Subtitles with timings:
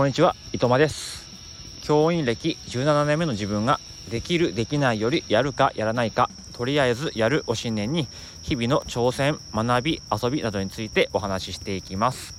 [0.00, 1.26] こんにちは伊藤間です。
[1.82, 3.78] 教員歴17年目の自分が
[4.10, 8.08] できるできないよりやるかやらないかとりあえずやるを信念に
[8.40, 12.34] 日々の挑戦学び遊びなどについてお話ししていきます。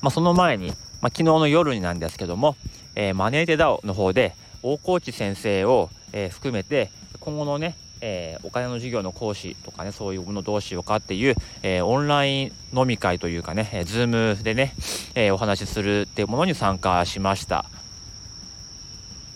[0.00, 0.76] まあ、その前に、まあ、
[1.08, 2.56] 昨日の夜になんですけども、
[2.94, 14.74] えー、マネーテダオの方で大河内先生を、えー、含めて今後のねえー、お金の授業の講師とかねそういうものどうしようかっていう、えー、オンライン飲み会というかね、えー、ズームでね、
[15.14, 17.66] えお話しするっていうものに参加しました、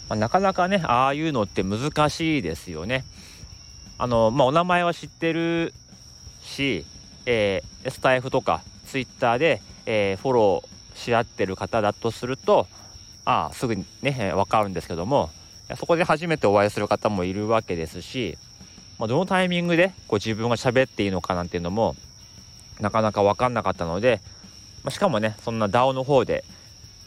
[0.09, 3.05] まあ、なかなかねああいうのって難しいですよね。
[3.98, 5.75] あのまあお名前は知ってる
[6.43, 6.84] し、
[7.27, 12.67] えスタイフとかツイッターで、えフォローし合ってる方だとすると
[13.25, 15.31] ああすぐにね分かるんですけども
[15.77, 18.39] そこで初めてお会いする方もいるわけですし
[18.98, 21.95] まあ、どのタイミングでこう自分が喋っていいのかなんていうのも
[22.80, 24.20] なかなか分かんなかったので、
[24.83, 26.45] まあ、しかもねそんな DAO の方で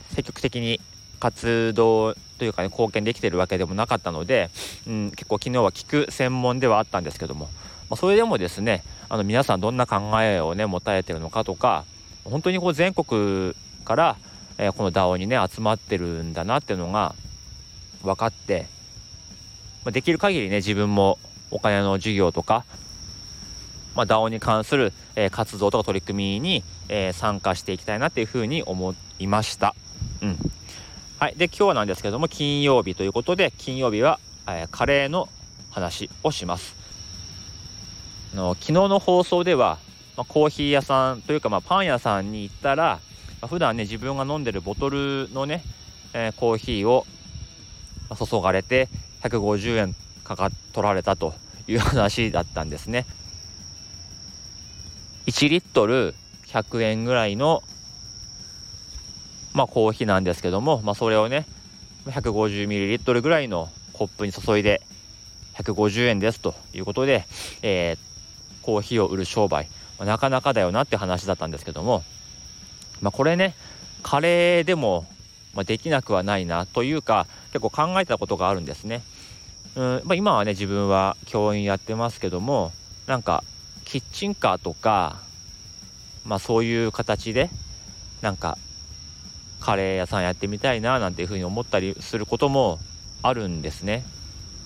[0.09, 0.79] 積極的に
[1.19, 4.49] 活動というかね貢献できてるわけでもなかったので、
[4.87, 7.45] うん、結構昨日は聞く専門ではあったんですけども、
[7.89, 11.85] まあ、それでもですねあの皆さんどんな考えをね持たれてるのかとか
[12.23, 13.53] 本当にこう全国
[13.85, 14.17] から、
[14.57, 17.15] えー、この DAO にね集まってるんだなっていうのが
[18.01, 18.67] 分かって、
[19.85, 21.19] まあ、できる限りね自分も
[21.51, 22.65] お金の授業とか、
[23.95, 29.75] まあ、DAO に関する、えー、活動とか取り組みに、えー、参加していきたいなっていうふうに思いました。
[30.21, 30.37] うん。
[31.19, 31.35] はい。
[31.35, 35.29] で、今日なんですけども、金曜日ということで、金曜日は、えー、カレーの
[35.69, 36.75] 話をします。
[38.33, 39.77] あの昨日の放送では、
[40.15, 42.99] まあ、コーヒー屋さんというか、まあ、パン屋さんに行ったら、
[43.41, 45.63] まあ、普段ね、自分が飲んでるボトルのね、
[46.13, 47.05] えー、コーヒーを
[48.17, 48.89] 注がれて
[49.23, 51.33] 150円かか取られたと
[51.67, 53.05] いう話だったんですね。
[55.27, 56.15] 1リットル
[56.47, 57.63] 100円ぐらいの、
[59.53, 61.45] まあ、コーヒーなんですけども、まあ、それをね
[62.05, 64.81] 150ml ぐらいのコップに注いで
[65.55, 67.25] 150円ですということで、
[67.61, 69.69] えー、コーヒーを売る商売、
[69.99, 72.03] まあ、なかなかだよなって話だったんですけども、
[73.01, 73.55] まあ、これね
[74.01, 75.05] カレーでも、
[75.53, 79.03] ま、できなくはないなというか結構考えたことがあるんですね。
[79.75, 82.71] うんまあ、今はね自分は教員やってますけども
[83.07, 83.43] なんか
[83.85, 85.17] キッチンカーとか
[86.25, 87.49] まあそういう形で
[88.21, 88.57] なんか
[89.59, 92.79] カレー屋さんやってみたいななんていうふうに思ったりすることも
[93.21, 94.03] あるんですね。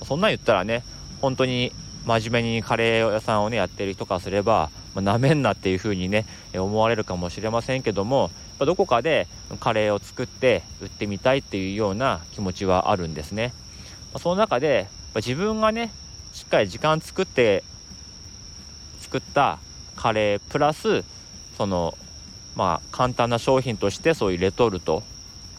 [0.04, 0.84] そんなん言ったらね
[1.22, 1.72] 本当に
[2.06, 9.28] 真面目にカレー屋さんをねやってる人からすればな、まあ、めんなっていうふうにね思われるかもしれませんけどもどこかで
[9.60, 13.54] カレーを作って売ってみたいっていうような気持ちはあるんですね。
[14.16, 15.92] まその中で自分がね
[16.32, 17.64] しっかり時間作って
[19.02, 19.60] 作った
[19.98, 21.04] カレープラス
[21.58, 21.98] その
[22.56, 25.04] まあ簡単な商品としてそういうレトルト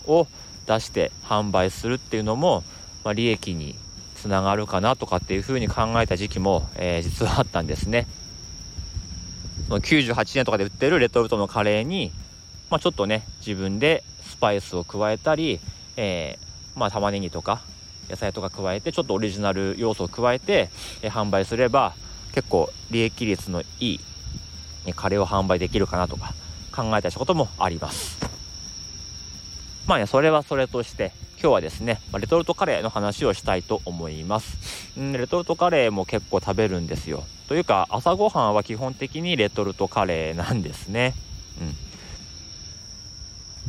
[0.07, 0.27] を
[0.67, 2.65] 出して販売するっていうのも、
[3.05, 3.77] まあ、利益に
[4.15, 8.07] つながるかなとかっていうふうに考えた時期も、えー、実はあったんですね。
[9.69, 12.11] 98年とかで売ってるレトルトのカレーに、
[12.71, 15.61] まあ、ちょっとね自分でスパイスを加えたり、
[15.97, 17.61] えー、まあ玉ねぎとか
[18.09, 20.71] 野菜とか加えてちょっとオリジナル要素を加えて、
[21.03, 21.95] え販売すれば
[22.33, 24.01] 結構利益率のいい
[24.95, 26.35] カレーを販売できるかなとか
[26.75, 28.19] 考えたこともあります。
[29.87, 34.99] まあねそれはそれとして今日はですねレトルトカレーの話をしたいと思います。
[34.99, 37.25] んレトルトカレーも結構食べるんですよ。
[37.49, 41.15] というか朝ごはんは基本的にレトルトカレーなんですね。
[41.61, 41.75] うん。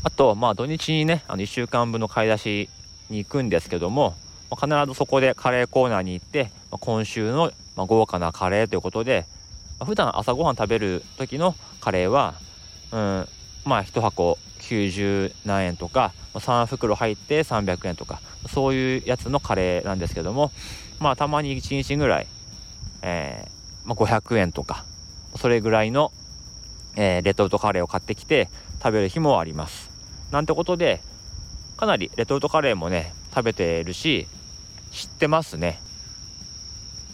[0.03, 2.69] あとまあ土日にねあの1週間分の買い出し
[3.09, 4.15] に行くんですけども
[4.49, 9.25] ま必ずそこでカレーコーナーに行って、ま今週の、ま豪華なカレーということで、
[9.79, 12.35] ま普段朝ごはん食べる時のカレーは、
[12.91, 13.27] うん、
[13.65, 20.51] まあ1箱90何円とか3袋入って300円とかそういうやつのカレーなんですけども
[20.99, 22.27] まあたまに1日ぐらい、
[23.01, 24.85] えー、まあ、500円とか
[25.35, 26.11] それぐらいの、
[26.95, 28.49] えー、レトルトカレーを買ってきて
[28.81, 29.91] 食べる日もあります。
[30.31, 31.01] なんてことで
[31.77, 34.27] かなりレトルトカレーもね食べてるし
[34.97, 35.79] 知ってますね。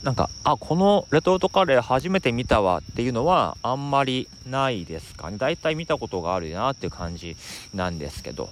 [0.04, 5.38] なんかあこのレトルトカレー初めて見たわっていうのはあんまりないですかね。
[5.38, 7.36] だいたい見たことがあるなっていう感じ
[7.74, 8.52] なんですけど、ま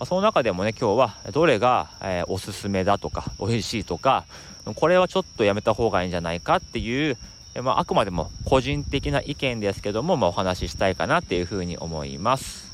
[0.00, 4.26] あ、その中でもね今日はどれが、えー、おすすめだとか美味しいとか
[4.74, 7.16] これはちょっとやめた方がいいんじゃないかっていう、
[7.62, 12.65] まあ、あくまでも個人的な意見ですけども、まあ、お話ししたいかなっていうふうに思います。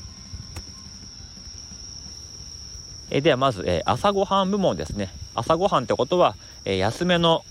[3.13, 5.13] え、ではまず、え朝ごはん部門ですね。
[5.35, 7.45] 朝ごはんってことは、え、安めの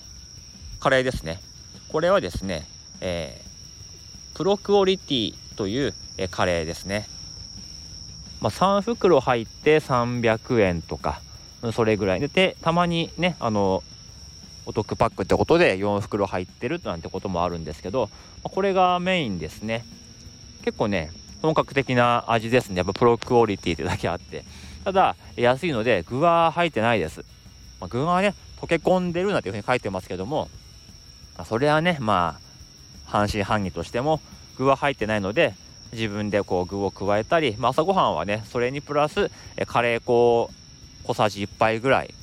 [0.80, 1.40] カレーですね。
[1.88, 2.66] これはですね、
[3.00, 3.40] え、
[4.34, 7.06] プロクオリティという、え、カレーですね。
[8.40, 11.20] まあ、3袋入って300円とか
[11.72, 12.20] それぐらい。
[12.20, 13.84] ででたまにねあの
[14.66, 18.10] お得パックってことで4袋入ってるなんてこともあるんですけど
[18.42, 19.84] これがメインですね。
[20.64, 22.78] 結構ね本格的な味ですね。
[22.78, 24.44] やっぱプロクオリティってだけあって。
[24.84, 27.20] ただ安いので具は入ってないです、
[27.80, 30.48] まあ、具がね溶け込んでるなんていうふうに書いてますけども
[31.44, 34.20] それはねまあ半信半疑としても
[34.56, 35.54] 具は入ってないので
[35.92, 39.30] 自分でこう具を加えたり、まあ、朝ごはんはねそれにプラス
[39.66, 40.50] カレー粉
[41.04, 42.14] 小さじ1杯ぐらい、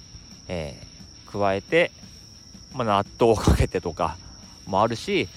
[0.48, 1.92] えー、加えて
[2.74, 4.18] まあ、納豆をかけてとか
[4.66, 5.28] もあるし、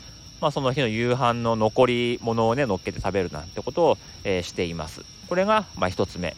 [0.40, 5.02] まあ、その日の夕飯の残り物をね乗っけて食べるなんてことを、えー、しています。
[5.28, 6.36] これが、まあ、1つ目。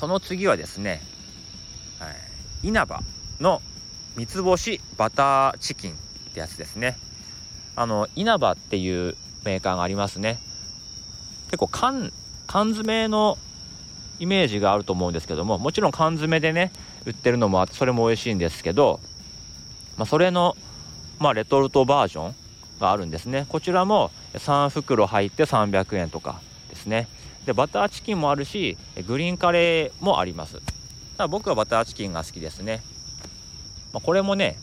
[0.00, 1.02] その次はですね、
[1.98, 2.08] は
[2.62, 3.00] い、稲葉
[3.38, 3.60] の
[4.16, 5.94] 三つ星バターチキンっ
[6.32, 6.96] てやつですね。
[7.76, 9.14] あの稲葉っていう
[9.44, 10.38] メーカーがありますね。
[11.48, 12.12] 結構缶
[12.46, 13.36] 缶詰の
[14.20, 16.72] イメージがあると思うんですけどももちろん缶詰でね
[17.04, 19.00] 売ってるのもあってそれも美味しいんですけど、
[19.98, 20.56] まあ、それの、
[21.18, 22.34] まあ、レトルトバージョン
[22.80, 23.44] があるんですね。
[23.50, 27.06] こちらも3袋入って300円とかですね。
[27.46, 28.76] でバターチキンもあるし
[29.06, 30.60] グリーンカレーもあります
[31.16, 32.82] ただ僕はバターチキンが好きですね、
[33.92, 34.58] まあ、これもね、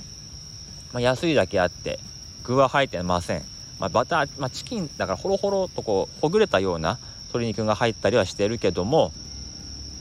[0.94, 2.00] まあ、安いだけあって
[2.44, 3.44] 具は入ってません、
[3.80, 9.12] まあ、バター、まチキンだからホロホロとこうほぐれたような鶏肉が入ったりはしてるけども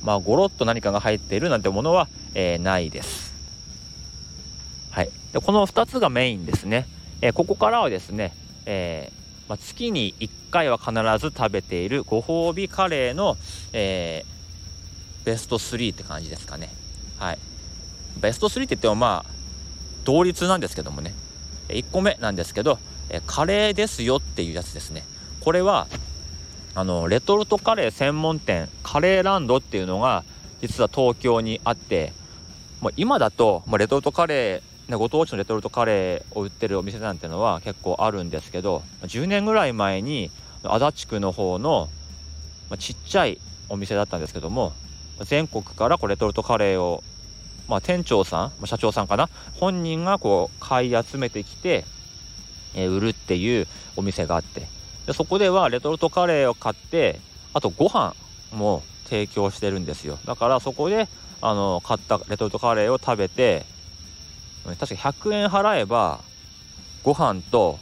[0.03, 3.35] まあゴロッと何かが入っているなんてものは、えー、ないです。
[4.91, 6.87] はい、でこの2つがメインですね。
[7.21, 8.33] えー、ここからはですね、
[8.67, 13.37] えー、まあ、月に1回は必ず食べているご褒美カレーの、
[13.73, 14.25] え
[15.25, 16.71] ベスト3って感じですかね。
[17.19, 17.39] はい、
[18.21, 19.31] ベスト3って言ってもまあ
[20.05, 21.15] 同率なんですけどもね
[21.69, 22.79] 1個目なんですけど、
[23.11, 25.05] えカレーですよっていうやつですね。
[25.41, 25.89] これは
[26.75, 30.25] あのレトルトカレー専門店カレーランドっていうのが
[30.61, 32.13] 実は東京にあって
[32.81, 40.31] もう今だと、まあ、レトルトカレー、ご当地のレトルトカレーを売ってるお店なんてのは結構あるんですけど10年ぐらい前に
[40.63, 41.89] 足立区の方の、
[42.71, 44.73] ま、ちっちゃいお店だったんですけども
[45.21, 47.03] 全国からこうレトルトカレーを、
[47.69, 51.85] まあ、店長さん、ま、社長さんかな本人がこう買い集めてきて、
[52.75, 53.67] え、売るっていう
[53.97, 54.69] お店があって
[55.07, 57.19] でそこではレトルトカレーを買って
[57.55, 58.15] あとご飯
[58.53, 60.19] も提供してるんですよ。
[60.27, 61.09] だからそこで
[61.41, 63.65] あの買ったレトルトカレーを食べて
[64.75, 66.21] 確か100円払えば
[67.05, 67.79] ご飯と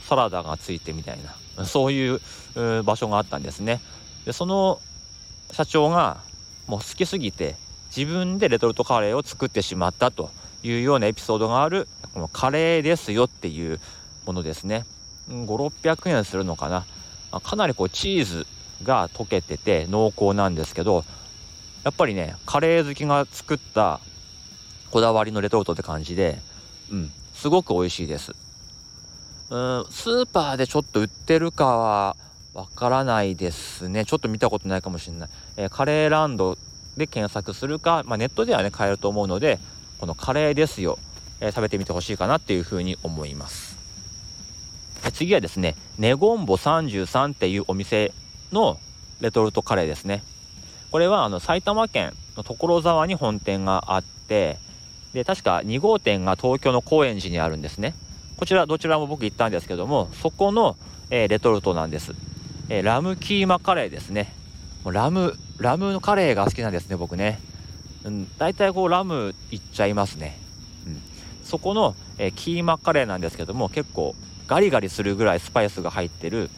[0.00, 1.34] サラダがついてみたいな。
[1.66, 2.20] そういう
[2.82, 3.80] 場所があったんですね。
[4.24, 4.80] でその
[5.50, 6.20] 社長が
[6.66, 7.56] もう好きすぎて
[7.94, 10.30] 自分でレトルトカレーを作ってしまったと
[10.62, 13.80] いうようなエピソードがあるこのカレーですよっていう
[14.24, 14.86] ものですね。
[15.28, 16.86] 5600円するのかな。
[17.40, 18.46] かなりこうチーズ
[18.82, 21.04] が溶けてて濃厚なんですけど
[21.84, 24.00] やっぱりねカレー好きが作った
[24.92, 26.38] こだわりのレトルトって感じで
[26.90, 28.32] うんすごく美味しいです。
[29.50, 32.16] うんスーパーでちょっと売ってるかは
[32.52, 34.04] わからないですね。
[34.04, 36.58] ちょっと見たことないかもしれない、えー、カレーランド
[36.98, 39.58] で検索するか、まあ、ネットではね買えると思うので
[39.98, 40.98] このカレーですよ、
[41.40, 43.78] えー、食べてみてほしいかなっていうふうに思います。
[45.14, 48.12] 次はですねネゴンボ33っていうお店
[48.52, 48.78] の
[49.20, 50.22] レトルトカレーですね。
[50.90, 54.58] これはあの埼玉県の所沢に本店があって
[55.12, 57.94] で確か2号店が東京の高円寺にあるんですね。
[58.36, 60.76] こちらどちらも僕行ったんですけどもそこの、
[61.10, 62.12] えー、レトルトなんです、
[62.68, 64.32] えー、ラムキーマカレーですね。
[64.84, 67.38] もうラムラムのカレーが好きなんですね僕ね、
[68.04, 70.36] うん、大体こうラムいっちゃいますね、
[70.86, 71.02] うん、
[71.44, 74.16] そこの、えー、キーマカレーなんですけども結構
[74.48, 76.50] ガリガリするぐらいスパイスが入ってる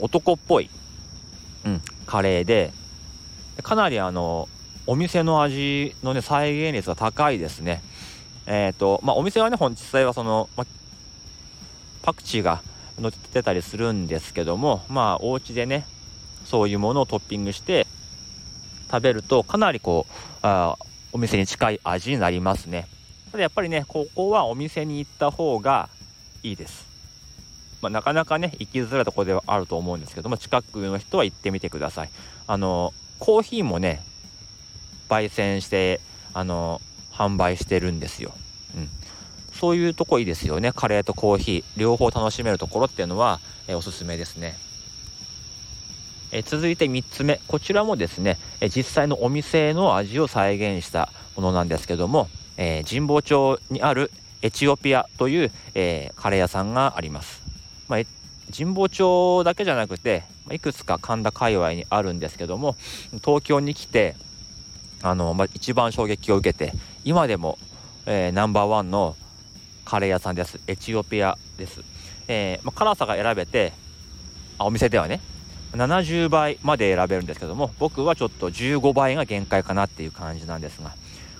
[0.00, 0.68] 男っぽい、
[1.64, 2.72] うん、カレーで
[3.62, 4.48] かなりあの
[4.86, 7.82] お店の味のね再現率が高いですね。
[8.46, 10.64] えっ、ー、とまあお店はね実際はその、ま、
[12.02, 12.62] パクチーが
[13.00, 15.86] 乗ってたりするんですけどもまあお家でね
[16.44, 17.86] そういうものをトッピングして
[18.90, 20.12] 食べるとかなりこう
[20.42, 20.76] あ
[21.12, 22.86] お店に近い味になりますね。
[23.32, 25.88] ただやっぱりねここはお店に行った方が
[26.42, 26.86] いいです。
[27.82, 32.10] まあ、なかなかね行きづらいとこではあると思うんですけども近くの人は行ってみてください。
[32.46, 34.02] あのコーヒーもね
[35.08, 36.00] 焙煎して
[36.34, 36.80] あの
[37.12, 38.32] 販売してるんですよ、
[38.76, 38.88] うん、
[39.56, 40.72] そういうとこいいですよね。
[40.72, 41.80] カレーとコーヒー。
[41.80, 44.56] 両方楽しめるところっていうのは、えおすすめですね。
[46.30, 47.40] え続いて3つ目。
[47.48, 54.10] こちらもですね、え実際のお店の味を再現したものなんですけども、えー、神保町にある
[54.42, 57.42] エチオピアという、えー、カレー屋さんがあります。
[57.88, 58.00] まあ、
[58.56, 62.76] 神保町だけじゃなくていくつか神田界隈にあるんですけども
[63.24, 64.14] 東京に来て
[65.02, 66.72] あの、まあ、一番衝撃を受けて
[67.04, 67.58] 今でも、
[68.06, 69.16] えー、ナンバーワンの
[69.84, 70.58] カレー屋さんです。
[70.66, 71.82] エチオピアです、
[72.28, 73.72] えー、まあ、辛さが選べて
[74.58, 75.20] あお店ではね
[75.72, 80.92] 70倍まで選べるんですけども僕はちょっと15倍が限界かなっていう感じなんですが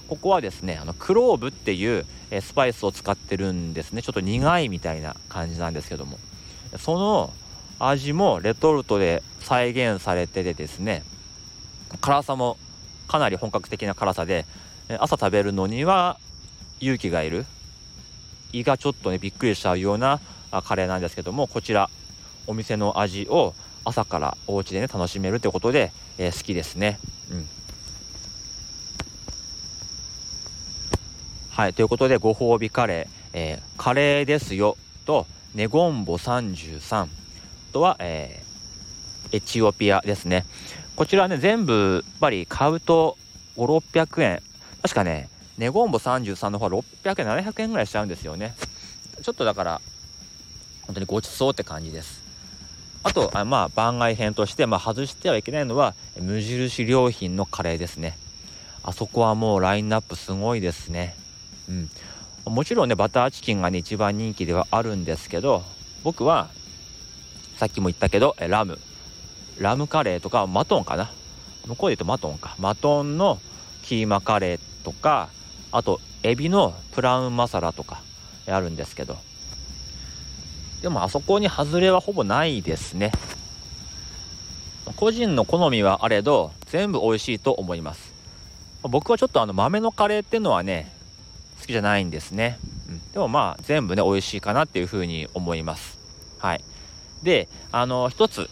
[0.08, 4.02] ここはですねあのクローブっていう、えスパイスを使ってるんですね。
[4.02, 6.18] ちょっと苦いみたいな感じなんですけども。
[6.78, 7.32] その
[7.78, 11.02] 味もレトルトで再現されててですね
[12.00, 12.56] 辛さも
[13.08, 14.44] かなり本格的な辛さで
[14.88, 16.18] 朝食べるのには
[16.80, 17.46] 勇気がいる。
[18.52, 20.20] 胃がちょっとねびっくりしちゃうような
[20.64, 21.90] カレーなんですけどもこちら
[22.46, 26.98] お店の味を朝からお家でね楽しめるということで、えー、好きですね。
[27.30, 27.48] うん。
[31.50, 34.76] はいということでご褒美カレー、えー、カレーですよ。
[35.04, 37.08] とネゴンボ33
[37.72, 38.42] とは、え、
[39.36, 40.44] エチオピアですね。
[40.96, 43.16] こちらね全部やっぱり買うと
[43.56, 44.42] 5600円。
[44.82, 45.28] 確かね
[45.58, 48.54] ネゴンボ33の方は600円700円ぐらいしちゃうんですよね。
[49.22, 49.80] ちょっとだから
[50.82, 52.22] 本当にごちそうって感じです。
[53.02, 58.18] あとあまあ番外編として、まあ、外してはいけないのは無印良品のカレーですね。
[58.82, 61.14] あそこはもうラインナップすごいですね。
[61.68, 61.90] うん。
[62.46, 65.62] もちろんねバターチキンがね一番人気ではあるんですけど
[66.04, 66.48] 僕は
[67.56, 68.78] さっきも言ったけどラム。
[69.58, 71.10] ラムカレーとかマトンかな？
[71.66, 72.54] 向こうで言うとマトンか。
[72.58, 73.38] マトンの
[73.82, 75.28] キーマカレーとか
[75.72, 78.02] あとエビのプラウンマサラとか
[78.46, 79.16] あるんですけど。
[80.82, 83.12] でもあそこに外れはほぼないですね。
[84.94, 88.12] 個人の好みはあれど全部美味しいと思います。
[88.82, 90.92] 僕はちょっとあの豆のカレーっていうのはね
[91.60, 92.58] 好きじゃないんですね、
[92.88, 95.98] うん、でもまあ全部ね美味しいかなっていうふうに思います。
[96.38, 96.62] はい。
[97.22, 98.48] であの一つ、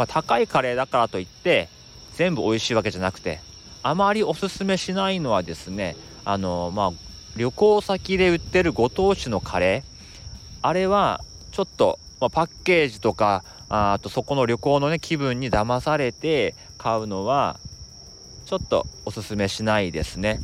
[0.00, 1.68] まあ、高いカレーだからといって
[2.14, 3.40] 全部美味しいわけじゃなくて
[3.82, 6.90] あまりおすすめしないのはですねあのまあ
[7.36, 11.20] 旅行先で売ってるご当地のカレーあれは
[11.52, 17.60] ちょっと、まあ、パッケージとかあとそこの旅行のね気分に騙されて買うのは
[18.46, 20.40] ちょっとおすすめしないですね。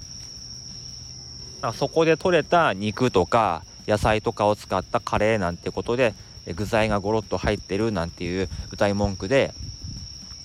[1.72, 6.12] そこで採れた肉とか野菜とかを使ったカレーなんてことで
[6.54, 9.54] 具材がゴロッと入ってるなんていう歌い文句で、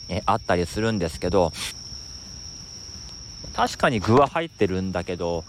[0.09, 1.53] えあったりするんですけど
[3.53, 5.43] 確かに具は入ってるんだけど、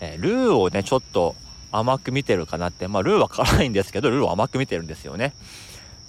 [0.00, 1.34] えルーをねちょっと
[1.72, 5.32] 甘く見てるかなってまあルーは辛いんですけどルーを甘く見てるんですよね。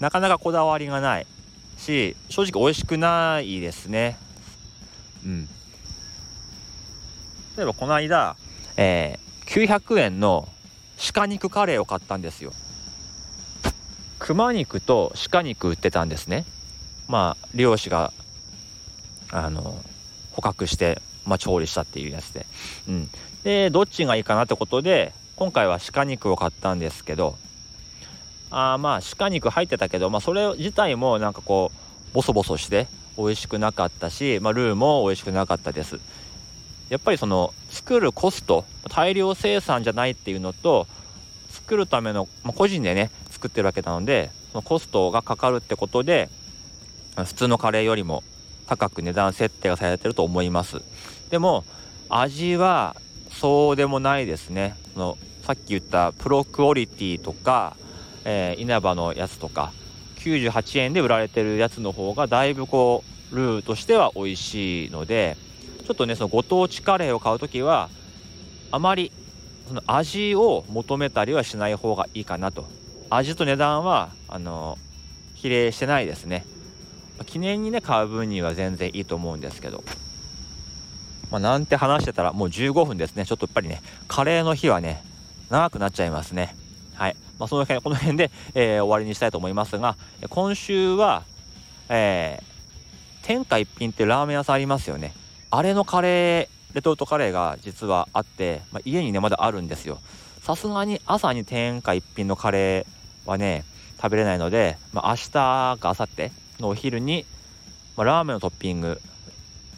[0.00, 1.26] なかなかこだわりがない
[1.76, 4.16] し正直美味しくないですね。
[5.24, 5.48] うん。
[7.56, 8.36] 例えばこの間
[8.80, 10.48] えー、900円の
[11.12, 12.52] 鹿肉カレーを買ったんですよ。
[14.28, 16.44] 熊肉と鹿肉売ってたんですね。
[17.08, 18.12] まあ漁師が
[19.30, 19.82] あの
[20.32, 22.44] 捕獲して、まあ、調理したっていうやつで、
[22.90, 23.10] うん、
[23.42, 27.38] でどっちがいいかなってことで今回は鹿肉を買ったんですけど
[28.50, 31.72] あまあ鹿肉入ってたけど、まあ、それ自体もなんかこ
[32.12, 35.98] うボソボソして美味しくなかったし、まあ、ルーも美味しくなかったです。
[36.90, 40.86] やっぱりその作るコスト大量生産じゃないっていうのと
[41.48, 46.28] 作るための、まあ、個人でね作ってるわけなのでそのコストがかかるってことで
[47.16, 48.24] 普通のカレーよりも
[48.66, 50.82] 高く値段設定がされてると思います。
[51.30, 51.64] でも
[52.08, 52.96] 味は
[53.30, 54.76] そうでもないですね。
[54.94, 57.76] そのさっき言ったプロクオリティとか、
[58.24, 59.72] えー、稲葉のやつとか
[60.16, 63.02] 98円で売られてるやつの方がだいぶこ
[63.32, 65.36] うルーとしては美味しいので
[65.86, 67.88] ちょっとねそのご当地カレーを買う時は
[68.70, 69.10] あまり
[69.68, 72.77] その味を求めたりはしない方がいいかなと。
[73.10, 74.78] 味と値段はあの
[75.34, 76.44] 比例してないですね。
[77.26, 79.82] 記念にね買う分には全然いいと思うんですけど。
[81.30, 83.26] まあ、なんて話してたらもう15分ですね。
[83.26, 85.02] ちょっとやっぱりねカレーの日はね
[85.50, 86.56] 長くなっちゃいますね。
[86.94, 89.96] はい、まあ、その辺この辺で、えー、終わりにしたいと思いますが
[90.30, 91.22] 今週は、
[91.88, 95.14] えー、天下一品ってラーメン屋さんありますよね。
[95.50, 99.98] あれのカレーレトルトカレーが実はあって、まあ、家にねまだあるんですよ。
[100.42, 102.97] さすがに朝に天下一品のカレー
[103.28, 103.64] はね
[104.00, 106.30] 食べれないので、まあ、明日か明後日
[106.60, 107.24] のお昼に、
[107.96, 109.00] まあ、ラーメンのトッピング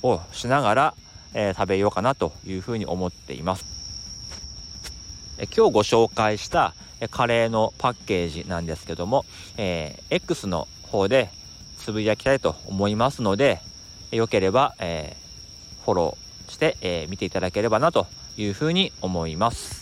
[0.03, 0.95] をしながら、
[1.35, 3.65] えー、食べようかなというふうに思っています
[5.39, 6.75] え今日ご紹介した
[7.11, 9.25] カレーのパッケージなんですけども、
[9.57, 11.31] えー、X の方で
[11.79, 13.61] つぶやきたいと思いますので
[14.11, 15.31] よければ、えー
[15.85, 19.80] フォローして、えー、見ていただければなというふうに思います。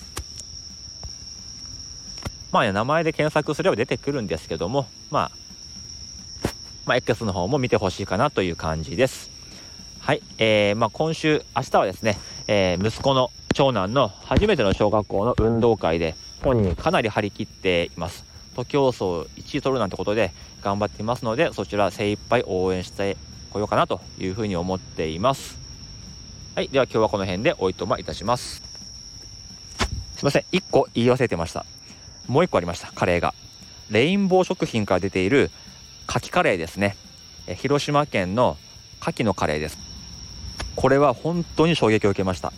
[2.50, 6.48] まあ、名前で検索すれば出てくるんですけども、まあ、
[6.86, 9.30] まあ、X の方も見てほしいかなという感じです。
[10.00, 18.24] はい、えー、まあ、今週明日はですね、えー、息子の長男の初めての小学校の運動会で本人かなり張り切っています。
[18.54, 19.04] 徒競走
[19.36, 23.16] 1位取るなんてことで頑張っていますのでそちら精一杯応援して
[23.52, 25.58] こようかなというふうに思っています。
[26.54, 28.62] はいでは今日はこの辺でおいとまいたします。
[30.16, 31.64] すいません1個言い忘れてました。
[32.28, 32.92] もう1個ありました。
[32.92, 33.34] カレーが。
[33.90, 35.50] レインボー食品から出ている
[36.06, 36.96] 牡蠣カレーですね。
[37.56, 38.56] 広島県の
[39.00, 39.78] 牡蠣のカレーです。
[40.76, 42.52] これは本当に衝撃を受けました。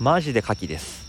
[0.00, 1.04] マジで牡蠣です。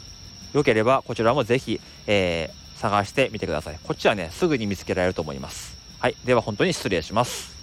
[0.53, 3.79] よければこちらもぜひ、えー、探してみてください。
[3.81, 5.77] こっちはねすぐに見つけられると思います。
[5.99, 6.15] はい。
[6.25, 7.60] では本当に失礼します。